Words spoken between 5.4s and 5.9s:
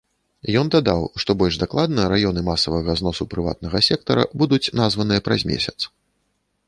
месяц.